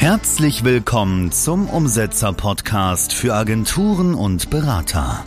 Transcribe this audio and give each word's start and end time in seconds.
Herzlich 0.00 0.64
willkommen 0.64 1.30
zum 1.30 1.68
Umsetzer-Podcast 1.68 3.12
für 3.12 3.34
Agenturen 3.34 4.14
und 4.14 4.48
Berater. 4.48 5.22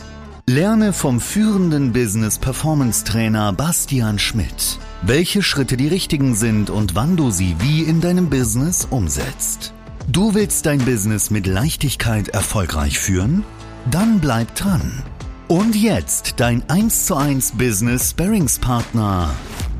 Lerne 0.48 0.92
vom 0.92 1.20
führenden 1.20 1.92
Business 1.92 2.40
Performance 2.40 3.04
Trainer 3.04 3.52
Bastian 3.52 4.18
Schmidt, 4.18 4.80
welche 5.02 5.44
Schritte 5.44 5.76
die 5.76 5.86
richtigen 5.86 6.34
sind 6.34 6.70
und 6.70 6.96
wann 6.96 7.16
du 7.16 7.30
sie 7.30 7.54
wie 7.60 7.84
in 7.84 8.00
deinem 8.00 8.30
Business 8.30 8.84
umsetzt. 8.90 9.72
Du 10.08 10.34
willst 10.34 10.66
dein 10.66 10.80
Business 10.80 11.30
mit 11.30 11.46
Leichtigkeit 11.46 12.30
erfolgreich 12.30 12.98
führen? 12.98 13.44
Dann 13.92 14.18
bleib 14.18 14.56
dran. 14.56 15.04
Und 15.46 15.76
jetzt 15.76 16.34
dein 16.38 16.68
1 16.68 17.06
zu 17.06 17.14
1 17.14 17.52
Business 17.52 18.10
Sparringspartner 18.10 19.30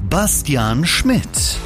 Bastian 0.09 0.87
Schmidt. 0.87 1.59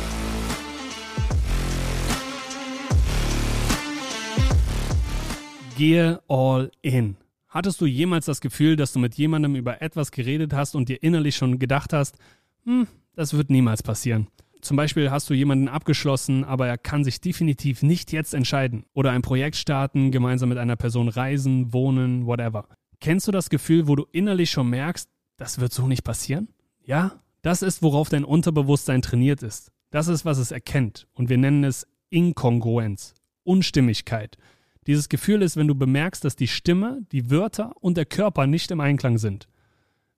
Gehe 5.79 6.21
all 6.27 6.73
in. 6.82 7.17
Hattest 7.46 7.81
du 7.81 7.87
jemals 7.87 8.27
das 8.27 8.41
Gefühl, 8.41 8.75
dass 8.75 8.93
du 8.93 8.99
mit 8.99 9.14
jemandem 9.14 9.55
über 9.55 9.81
etwas 9.81 10.11
geredet 10.11 10.53
hast 10.53 10.75
und 10.75 10.89
dir 10.89 11.01
innerlich 11.04 11.37
schon 11.37 11.61
gedacht 11.61 11.93
hast, 11.93 12.17
hm, 12.64 12.89
das 13.14 13.35
wird 13.35 13.49
niemals 13.49 13.85
passieren? 13.85 14.27
Zum 14.61 14.77
Beispiel 14.77 15.13
hast 15.13 15.31
du 15.31 15.35
jemanden 15.35 15.68
abgeschlossen, 15.68 16.43
aber 16.43 16.67
er 16.67 16.79
kann 16.79 17.04
sich 17.04 17.21
definitiv 17.21 17.85
nicht 17.85 18.11
jetzt 18.11 18.35
entscheiden. 18.35 18.87
Oder 18.93 19.13
ein 19.13 19.23
Projekt 19.23 19.54
starten, 19.54 20.11
gemeinsam 20.11 20.49
mit 20.49 20.59
einer 20.59 20.75
Person 20.75 21.09
reisen, 21.09 21.73
wohnen, 21.73 22.26
whatever. 22.26 22.67
Kennst 22.99 23.29
du 23.29 23.31
das 23.31 23.49
Gefühl, 23.49 23.87
wo 23.87 23.95
du 23.95 24.04
innerlich 24.11 24.51
schon 24.51 24.68
merkst, 24.68 25.09
das 25.37 25.61
wird 25.61 25.73
so 25.73 25.87
nicht 25.87 26.03
passieren? 26.03 26.49
Ja, 26.82 27.21
das 27.43 27.63
ist, 27.63 27.85
worauf 27.85 28.09
dein 28.09 28.25
Unterbewusstsein 28.25 29.01
trainiert 29.01 29.45
ist. 29.45 29.71
Das 29.93 30.09
ist, 30.09 30.25
was 30.25 30.39
es 30.39 30.51
erkennt. 30.51 31.07
Und 31.13 31.29
wir 31.29 31.39
nennen 31.39 31.63
es 31.63 31.87
Inkongruenz, 32.11 33.15
Unstimmigkeit. 33.45 34.39
Dieses 34.88 35.10
Gefühl 35.10 35.42
ist, 35.42 35.58
wenn 35.58 35.69
du 35.69 35.74
bemerkst, 35.74 36.25
dass 36.25 36.34
die 36.34 36.48
Stimme, 36.48 37.03
die 37.12 37.31
Wörter 37.31 37.75
und 37.78 37.98
der 37.98 38.06
Körper 38.06 38.47
nicht 38.47 38.70
im 38.70 38.81
Einklang 38.81 39.19
sind. 39.19 39.47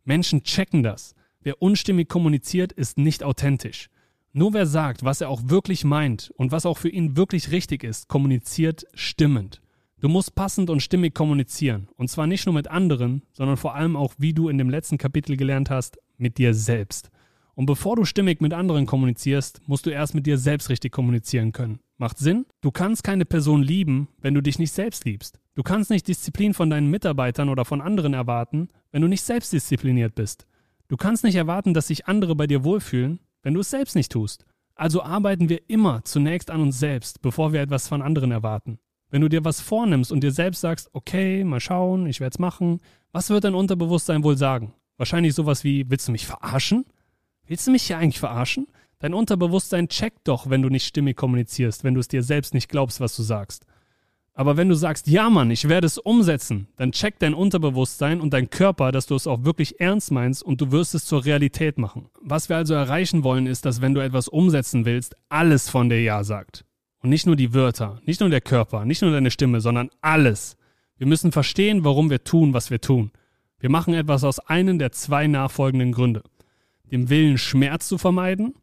Menschen 0.05 0.45
checken 0.45 0.85
das. 0.85 1.17
Wer 1.41 1.61
unstimmig 1.61 2.09
kommuniziert, 2.09 2.71
ist 2.73 2.97
nicht 2.97 3.25
authentisch. 3.25 3.89
Nur 4.33 4.55
wer 4.55 4.67
sagt, 4.67 5.03
was 5.03 5.21
er 5.21 5.29
auch 5.29 5.43
wirklich 5.47 5.83
meint 5.83 6.31
und 6.37 6.53
was 6.53 6.67
auch 6.67 6.79
für 6.79 6.89
ihn 6.89 7.17
wirklich 7.17 7.51
richtig 7.51 7.83
ist, 7.83 8.07
kommuniziert 8.07 8.85
stimmend. 8.95 9.61
Du 9.99 10.09
musst 10.09 10.37
passend 10.37 10.71
und 10.71 10.81
stimmig 10.81 11.15
kommunizieren. 11.15 11.89
Und 11.97 12.09
zwar 12.09 12.29
nicht 12.29 12.47
nur 12.47 12.55
mit 12.55 12.69
anderen, 12.69 13.23
sondern 13.33 13.57
vor 13.57 13.75
allem 13.75 13.97
auch, 13.97 14.15
wie 14.19 14.33
du 14.35 14.49
in 14.49 14.57
dem 14.57 14.71
letzten 14.71 14.99
Kapitel 14.99 15.37
gelernt 15.37 15.69
hast, 15.69 15.99
mit 16.17 16.39
dir 16.39 16.55
selbst. 16.55 17.11
Und 17.57 17.67
bevor 17.67 17.97
du 17.97 18.05
stimmig 18.05 18.41
mit 18.41 18.55
anderen 18.55 18.87
kommunizierst, 18.87 19.63
musst 19.67 19.85
du 19.85 19.91
erst 19.91 20.15
mit 20.15 20.27
dir 20.27 20.39
selbst 20.39 20.71
richtig 20.71 20.93
kommunizieren 20.93 21.51
können. 21.51 21.81
Macht 22.01 22.17
Sinn? 22.17 22.47
Du 22.63 22.71
kannst 22.71 23.05
keine 23.05 23.27
Person 23.27 23.63
lieben, 23.63 24.09
wenn 24.23 24.33
du 24.33 24.41
dich 24.41 24.59
nicht 24.59 24.73
selbst 24.73 25.05
liebst. 25.05 25.39
Du 25.55 25.63
kannst 25.63 25.91
nicht 25.91 26.09
Disziplin 26.09 26.55
von 26.55 26.71
deinen 26.71 26.89
Mitarbeitern 26.91 27.51
oder 27.51 27.67
von 27.67 27.83
anderen 27.83 28.15
erwarten, 28.15 28.71
wenn 28.91 29.03
du 29.03 29.09
nicht 29.09 29.21
selbst 29.21 29.53
diszipliniert 29.53 30.15
bist. 30.15 30.47
Du 30.89 30.97
kannst 30.97 31.25
nicht 31.25 31.35
erwarten, 31.35 31.75
dass 31.75 31.89
sich 31.89 32.07
andere 32.07 32.35
bei 32.35 32.47
dir 32.47 32.65
wohlfühlen, 32.65 33.21
wenn 33.43 33.53
du 33.53 33.61
es 33.61 33.69
selbst 33.69 33.97
nicht 33.97 34.11
tust. 34.11 34.47
Also 34.75 35.03
arbeiten 35.03 35.51
wir 35.51 35.69
immer 35.69 36.03
zunächst 36.03 36.51
an 36.51 36.63
uns 36.63 36.79
selbst, 36.79 37.21
bevor 37.21 37.53
wir 37.53 37.61
etwas 37.61 37.87
von 37.87 38.01
anderen 38.01 38.31
erwarten. 38.31 38.79
Wenn 39.11 39.21
du 39.21 39.29
dir 39.29 39.45
was 39.45 39.61
vornimmst 39.61 40.11
und 40.11 40.25
dir 40.25 40.33
selbst 40.33 40.63
sagst, 40.63 40.89
okay, 40.95 41.45
mal 41.45 41.61
schauen, 41.61 42.07
ich 42.07 42.21
werde 42.21 42.33
es 42.33 42.39
machen, 42.39 42.81
was 43.13 43.29
wird 43.29 43.45
dein 43.45 43.55
Unterbewusstsein 43.55 44.25
wohl 44.25 44.39
sagen? 44.39 44.73
Wahrscheinlich 44.97 45.35
sowas 45.35 45.65
wie, 45.65 45.91
willst 45.91 46.09
du 46.09 46.13
mich 46.13 46.27
verarschen? 46.27 46.87
Willst 47.47 47.67
du 47.67 47.73
mich 47.73 47.83
hier 47.83 47.99
eigentlich 47.99 48.21
verarschen? 48.21 48.69
Dein 49.01 49.15
Unterbewusstsein 49.15 49.89
checkt 49.89 50.29
doch, 50.29 50.51
wenn 50.51 50.61
du 50.61 50.69
nicht 50.69 50.87
stimmig 50.87 51.17
kommunizierst, 51.17 51.85
wenn 51.85 51.95
du 51.95 52.01
es 52.01 52.09
dir 52.09 52.23
selbst 52.23 52.53
nicht 52.53 52.69
glaubst, 52.69 53.01
was 53.01 53.17
du 53.17 53.23
sagst. 53.23 53.65
Aber 54.35 54.59
wenn 54.59 54.69
du 54.69 54.75
sagst, 54.75 55.07
ja 55.09 55.31
Mann, 55.31 55.51
ich 55.51 55.71
werde 55.71 55.87
es 55.87 55.97
umsetzen, 55.97 56.69
dann 56.77 56.93
checkt 56.93 57.23
dein 57.23 57.33
Unterbewusstsein 57.33 58.21
und 58.21 58.35
dein 58.35 58.51
Körper, 58.51 58.93
dass 58.93 59.07
du 59.07 59.15
es 59.15 59.27
auch 59.27 59.43
wirklich 59.45 59.81
ernst 59.81 60.13
meinst 60.13 60.43
und 60.43 60.61
du 60.61 60.71
wirst 60.71 60.95
es 60.95 61.07
zur 61.07 61.25
Realität 61.25 61.79
machen. 61.79 62.11
Was 62.21 62.51
wir 62.51 62.57
also 62.57 62.75
erreichen 62.75 63.25
wollen, 63.25 63.47
ist, 63.47 63.65
dass 63.65 63.81
wenn 63.81 63.95
du 63.95 64.01
etwas 64.01 64.29
umsetzen 64.29 64.85
willst, 64.85 65.17
alles 65.31 65.71
von 65.71 65.89
dir 65.89 66.03
Ja 66.03 66.23
sagt. 66.23 66.67
Und 67.03 67.09
nicht 67.09 67.27
nur 67.27 67.37
die 67.37 67.55
Wörter, 67.55 68.01
nicht 68.05 68.21
nur 68.21 68.29
der 68.29 68.43
Körper, 68.43 68.85
nicht 68.85 69.01
nur 69.01 69.13
deine 69.13 69.31
Stimme, 69.31 69.63
sondern 69.63 69.89
alles. 70.03 70.59
Wir 70.99 71.07
müssen 71.07 71.33
verstehen, 71.33 71.85
warum 71.85 72.11
wir 72.11 72.23
tun, 72.23 72.53
was 72.53 72.71
wir 72.71 72.83
tun. 72.83 73.13
Wir 73.59 73.71
machen 73.71 73.95
etwas 73.95 74.25
aus 74.25 74.39
einem 74.41 74.79
der 74.79 74.93
zwei 74.93 75.27
nachfolgenden 75.27 75.93
Gründe. 75.93 76.23
Dem 76.93 77.09
Willen, 77.09 77.39
Schmerz 77.39 77.89
zu 77.89 77.97
vermeiden 77.97 78.55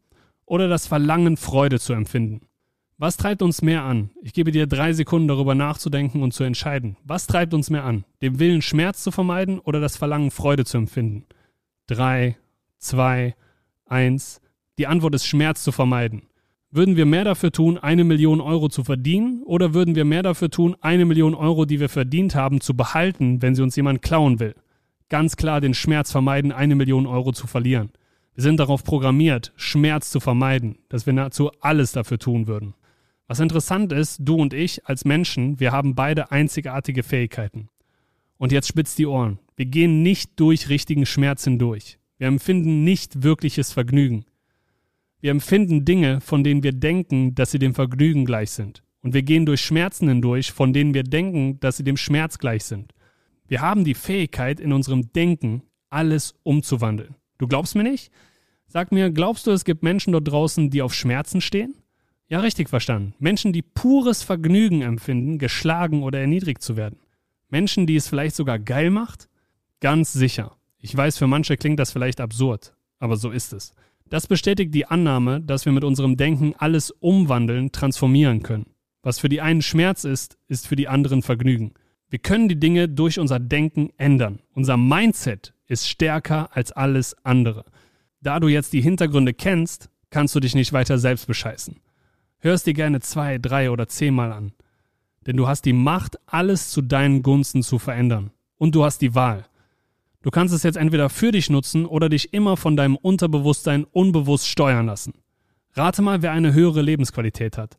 oder 0.47 0.67
das 0.67 0.87
Verlangen, 0.87 1.37
Freude 1.37 1.79
zu 1.79 1.93
empfinden? 1.93 2.41
Was 2.97 3.17
treibt 3.17 3.43
uns 3.43 3.61
mehr 3.61 3.83
an? 3.83 4.09
Ich 4.23 4.33
gebe 4.33 4.51
dir 4.51 4.65
drei 4.65 4.91
Sekunden 4.91 5.27
darüber 5.27 5.53
nachzudenken 5.53 6.23
und 6.23 6.33
zu 6.33 6.43
entscheiden. 6.43 6.97
Was 7.03 7.27
treibt 7.27 7.53
uns 7.53 7.69
mehr 7.69 7.83
an? 7.83 8.05
Dem 8.23 8.39
Willen, 8.39 8.63
Schmerz 8.63 9.03
zu 9.03 9.11
vermeiden 9.11 9.59
oder 9.59 9.79
das 9.79 9.97
Verlangen, 9.97 10.31
Freude 10.31 10.65
zu 10.65 10.77
empfinden? 10.79 11.27
Drei, 11.85 12.37
zwei, 12.79 13.35
eins. 13.85 14.41
Die 14.79 14.87
Antwort 14.87 15.13
ist 15.13 15.27
Schmerz 15.27 15.63
zu 15.63 15.71
vermeiden. 15.71 16.23
Würden 16.71 16.95
wir 16.95 17.05
mehr 17.05 17.23
dafür 17.23 17.51
tun, 17.51 17.77
eine 17.77 18.03
Million 18.03 18.41
Euro 18.41 18.67
zu 18.67 18.83
verdienen, 18.83 19.43
oder 19.43 19.75
würden 19.75 19.95
wir 19.95 20.03
mehr 20.03 20.23
dafür 20.23 20.49
tun, 20.49 20.75
eine 20.81 21.05
Million 21.05 21.35
Euro, 21.35 21.65
die 21.65 21.79
wir 21.79 21.89
verdient 21.89 22.35
haben, 22.35 22.61
zu 22.61 22.75
behalten, 22.75 23.41
wenn 23.43 23.53
sie 23.53 23.61
uns 23.61 23.75
jemand 23.75 24.01
klauen 24.01 24.39
will? 24.39 24.55
Ganz 25.07 25.37
klar 25.37 25.61
den 25.61 25.73
Schmerz 25.73 26.11
vermeiden, 26.11 26.51
eine 26.51 26.75
Million 26.75 27.05
Euro 27.05 27.31
zu 27.31 27.47
verlieren. 27.47 27.91
Wir 28.37 28.43
sind 28.43 28.59
darauf 28.59 28.83
programmiert, 28.83 29.51
Schmerz 29.55 30.11
zu 30.11 30.19
vermeiden, 30.19 30.77
dass 30.89 31.07
wir 31.07 31.13
nahezu 31.13 31.49
alles 31.59 31.91
dafür 31.91 32.19
tun 32.19 32.45
würden. 32.45 32.75
Was 33.25 33.39
interessant 33.39 33.91
ist, 33.91 34.19
du 34.19 34.35
und 34.35 34.53
ich 34.53 34.85
als 34.85 35.05
Menschen, 35.05 35.59
wir 35.59 35.71
haben 35.71 35.95
beide 35.95 36.29
einzigartige 36.29 37.01
Fähigkeiten. 37.01 37.69
Und 38.37 38.51
jetzt 38.51 38.67
spitzt 38.67 38.99
die 38.99 39.07
Ohren. 39.07 39.39
Wir 39.55 39.65
gehen 39.65 40.03
nicht 40.03 40.39
durch 40.39 40.69
richtigen 40.69 41.07
Schmerz 41.07 41.45
hindurch. 41.45 41.97
Wir 42.19 42.27
empfinden 42.27 42.83
nicht 42.83 43.23
wirkliches 43.23 43.71
Vergnügen. 43.71 44.25
Wir 45.19 45.31
empfinden 45.31 45.83
Dinge, 45.83 46.21
von 46.21 46.43
denen 46.43 46.61
wir 46.61 46.73
denken, 46.73 47.33
dass 47.33 47.49
sie 47.49 47.59
dem 47.59 47.73
Vergnügen 47.73 48.23
gleich 48.23 48.51
sind. 48.51 48.83
Und 49.01 49.15
wir 49.15 49.23
gehen 49.23 49.47
durch 49.47 49.61
Schmerzen 49.61 50.09
hindurch, 50.09 50.51
von 50.51 50.73
denen 50.73 50.93
wir 50.93 51.01
denken, 51.01 51.59
dass 51.59 51.77
sie 51.77 51.83
dem 51.83 51.97
Schmerz 51.97 52.37
gleich 52.37 52.65
sind. 52.65 52.93
Wir 53.47 53.61
haben 53.61 53.83
die 53.83 53.95
Fähigkeit, 53.95 54.59
in 54.59 54.73
unserem 54.73 55.11
Denken 55.11 55.63
alles 55.89 56.35
umzuwandeln. 56.43 57.15
Du 57.37 57.47
glaubst 57.47 57.75
mir 57.75 57.83
nicht? 57.83 58.11
Sag 58.67 58.91
mir, 58.91 59.11
glaubst 59.11 59.47
du, 59.47 59.51
es 59.51 59.63
gibt 59.63 59.83
Menschen 59.83 60.11
dort 60.11 60.27
draußen, 60.27 60.69
die 60.69 60.81
auf 60.81 60.93
Schmerzen 60.93 61.41
stehen? 61.41 61.75
Ja, 62.27 62.41
richtig 62.41 62.69
verstanden. 62.69 63.13
Menschen, 63.19 63.53
die 63.53 63.61
pures 63.61 64.23
Vergnügen 64.23 64.81
empfinden, 64.81 65.37
geschlagen 65.37 66.03
oder 66.03 66.19
erniedrigt 66.19 66.61
zu 66.61 66.75
werden. 66.75 66.99
Menschen, 67.49 67.87
die 67.87 67.95
es 67.95 68.09
vielleicht 68.09 68.35
sogar 68.35 68.59
geil 68.59 68.89
macht? 68.89 69.29
Ganz 69.79 70.11
sicher. 70.11 70.57
Ich 70.79 70.95
weiß, 70.95 71.17
für 71.17 71.27
manche 71.27 71.55
klingt 71.55 71.79
das 71.79 71.91
vielleicht 71.91 72.19
absurd, 72.19 72.73
aber 72.99 73.15
so 73.15 73.31
ist 73.31 73.53
es. 73.53 73.73
Das 74.09 74.27
bestätigt 74.27 74.73
die 74.73 74.85
Annahme, 74.85 75.41
dass 75.41 75.65
wir 75.65 75.71
mit 75.71 75.83
unserem 75.83 76.17
Denken 76.17 76.53
alles 76.57 76.91
umwandeln, 76.91 77.71
transformieren 77.71 78.43
können. 78.43 78.67
Was 79.01 79.19
für 79.19 79.29
die 79.29 79.41
einen 79.41 79.61
Schmerz 79.61 80.03
ist, 80.03 80.37
ist 80.47 80.67
für 80.67 80.75
die 80.75 80.87
anderen 80.87 81.21
Vergnügen. 81.21 81.73
Wir 82.09 82.19
können 82.19 82.49
die 82.49 82.59
Dinge 82.59 82.89
durch 82.89 83.19
unser 83.19 83.39
Denken 83.39 83.89
ändern. 83.97 84.39
Unser 84.53 84.77
Mindset 84.77 85.53
ist 85.67 85.87
stärker 85.87 86.55
als 86.55 86.71
alles 86.71 87.15
andere. 87.23 87.65
Da 88.21 88.39
du 88.39 88.47
jetzt 88.47 88.73
die 88.73 88.81
Hintergründe 88.81 89.33
kennst, 89.33 89.89
kannst 90.09 90.35
du 90.35 90.39
dich 90.39 90.55
nicht 90.55 90.73
weiter 90.73 90.97
selbst 90.97 91.27
bescheißen. 91.27 91.79
Hörst 92.39 92.65
dir 92.67 92.73
gerne 92.73 92.99
zwei, 92.99 93.37
drei 93.37 93.71
oder 93.71 93.87
zehnmal 93.87 94.31
an. 94.31 94.53
Denn 95.25 95.37
du 95.37 95.47
hast 95.47 95.65
die 95.65 95.73
Macht, 95.73 96.17
alles 96.25 96.69
zu 96.69 96.81
deinen 96.81 97.21
Gunsten 97.21 97.63
zu 97.63 97.79
verändern. 97.79 98.31
Und 98.57 98.75
du 98.75 98.83
hast 98.83 99.01
die 99.01 99.13
Wahl. 99.13 99.45
Du 100.21 100.31
kannst 100.31 100.53
es 100.53 100.63
jetzt 100.63 100.77
entweder 100.77 101.09
für 101.09 101.31
dich 101.31 101.49
nutzen 101.49 101.85
oder 101.85 102.09
dich 102.09 102.33
immer 102.33 102.57
von 102.57 102.75
deinem 102.75 102.95
Unterbewusstsein 102.95 103.83
unbewusst 103.85 104.47
steuern 104.47 104.87
lassen. 104.87 105.13
Rate 105.73 106.01
mal, 106.01 106.21
wer 106.21 106.31
eine 106.31 106.53
höhere 106.53 106.81
Lebensqualität 106.81 107.57
hat. 107.57 107.77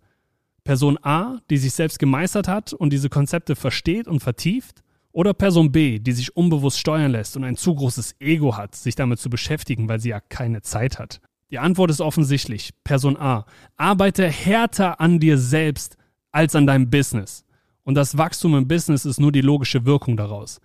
Person 0.65 0.99
A, 1.03 1.41
die 1.51 1.57
sich 1.57 1.73
selbst 1.73 1.99
gemeistert 1.99 2.47
hat 2.47 2.73
und 2.73 2.93
diese 2.93 3.09
Konzepte 3.09 3.57
versteht 3.57 4.07
und 4.07 4.21
vertieft, 4.21 4.83
oder 5.13 5.35
Person 5.35 5.73
B, 5.73 5.99
die 5.99 6.13
sich 6.13 6.37
unbewusst 6.37 6.79
steuern 6.79 7.13
lässt 7.13 7.37
und 7.37 7.45
ein 7.45 7.57
zu 7.57 7.75
großes 7.75 8.17
Ego 8.21 8.57
hat, 8.57 8.75
sich 8.75 8.95
damit 8.95 9.19
zu 9.19 9.31
beschäftigen, 9.31 9.89
weil 9.89 10.01
sie 10.01 10.11
ja 10.11 10.21
keine 10.21 10.63
Zeit 10.63 10.99
hat? 10.99 11.21
Die 11.51 11.59
Antwort 11.59 11.91
ist 11.91 12.01
offensichtlich. 12.01 12.71
Person 12.85 13.17
A. 13.17 13.47
Arbeite 13.77 14.29
härter 14.29 15.01
an 15.01 15.19
dir 15.19 15.39
selbst 15.39 15.97
als 16.31 16.55
an 16.55 16.67
deinem 16.67 16.91
Business. 16.91 17.45
Und 17.85 17.95
das 17.95 18.19
Wachstum 18.19 18.55
im 18.55 18.69
Business 18.69 19.07
ist 19.07 19.19
nur 19.19 19.33
die 19.33 19.41
logische 19.41 19.87
Wirkung 19.87 20.17
daraus. 20.17 20.61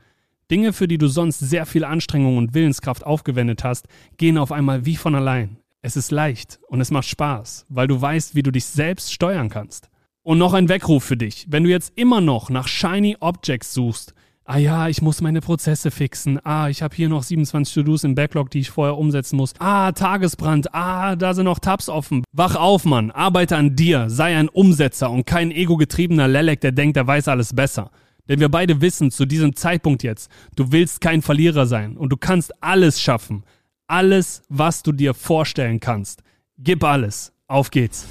Dinge, 0.52 0.74
für 0.74 0.90
die 0.90 0.98
du 0.98 1.08
sonst 1.08 1.40
sehr 1.40 1.66
viel 1.66 1.86
Anstrengung 1.86 2.38
und 2.38 2.54
Willenskraft 2.54 3.06
aufgewendet 3.06 3.64
hast, 3.64 3.88
gehen 4.18 4.38
auf 4.38 4.52
einmal 4.52 4.86
wie 4.86 4.98
von 4.98 5.16
allein. 5.16 5.58
Es 5.82 5.96
ist 5.96 6.12
leicht 6.12 6.60
und 6.68 6.82
es 6.82 6.92
macht 6.92 7.08
Spaß, 7.08 7.66
weil 7.70 7.88
du 7.88 8.00
weißt, 8.00 8.36
wie 8.36 8.44
du 8.44 8.52
dich 8.52 8.66
selbst 8.66 9.14
steuern 9.14 9.50
kannst. 9.50 9.90
Und 10.22 10.38
noch 10.38 10.54
ein 10.54 10.70
Weckruf 10.70 11.04
für 11.04 11.18
dich. 11.18 11.46
Wenn 11.50 11.64
du 11.64 11.70
jetzt 11.70 11.94
immer 11.96 12.22
noch 12.22 12.50
nach 12.50 12.68
Shiny 12.68 13.18
Objects 13.20 13.74
suchst, 13.74 14.14
ah 14.46 14.58
ja, 14.58 14.88
ich 14.88 15.02
muss 15.02 15.22
meine 15.22 15.42
Prozesse 15.42 15.92
fixen, 15.92 16.40
ah, 16.46 16.70
ich 16.70 16.82
habe 16.82 16.96
hier 16.96 17.10
noch 17.10 17.24
27 17.24 17.74
To-Dos 17.74 18.04
im 18.04 18.16
Backlog, 18.16 18.50
die 18.50 18.60
ich 18.60 18.70
vorher 18.70 18.98
umsetzen 18.98 19.38
muss, 19.38 19.54
ah, 19.60 19.92
Tagesbrand, 19.92 20.74
ah, 20.74 21.16
da 21.16 21.34
sind 21.34 21.46
noch 21.46 21.60
Tabs 21.60 21.90
offen. 21.90 22.24
Wach 22.32 22.56
auf, 22.56 22.86
Mann, 22.86 23.12
arbeite 23.12 23.56
an 23.56 23.76
dir, 23.76 24.10
sei 24.10 24.38
ein 24.38 24.50
Umsetzer 24.50 25.10
und 25.10 25.26
kein 25.26 25.52
ego-getriebener 25.52 26.28
Lelek, 26.28 26.62
der 26.62 26.72
denkt, 26.72 26.98
er 26.98 27.08
weiß 27.08 27.28
alles 27.28 27.54
besser. 27.54 27.92
Denn 28.30 28.40
wir 28.40 28.50
beide 28.50 28.80
wissen 28.80 29.12
zu 29.12 29.26
diesem 29.26 29.56
Zeitpunkt 29.56 30.04
jetzt, 30.04 30.32
du 30.56 30.72
willst 30.72 31.02
kein 31.02 31.22
Verlierer 31.22 31.66
sein 31.66 31.98
und 31.98 32.10
du 32.10 32.18
kannst 32.18 32.54
alles 32.64 33.02
schaffen. 33.02 33.44
Alles, 33.88 34.44
was 34.48 34.82
du 34.82 34.94
dir 34.94 35.14
vorstellen 35.14 35.80
kannst. 35.80 36.24
Gib 36.58 36.84
alles. 36.84 37.34
Auf 37.48 37.70
geht's. 37.70 38.08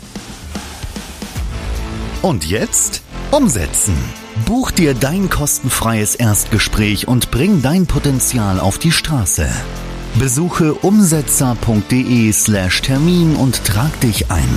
Und 2.21 2.49
jetzt 2.49 3.03
umsetzen. 3.31 4.22
Buch 4.47 4.71
dir 4.71 4.95
dein 4.95 5.29
kostenfreies 5.29 6.15
Erstgespräch 6.15 7.07
und 7.07 7.31
bring 7.31 7.61
dein 7.61 7.87
Potenzial 7.87 8.61
auf 8.61 8.79
die 8.79 8.93
Straße. 8.93 9.47
Besuche 10.19 10.75
umsetzer.de 10.75 12.33
slash 12.33 12.83
Termin 12.83 13.37
und 13.37 13.65
trag 13.65 14.01
dich 14.01 14.31
ein. 14.31 14.49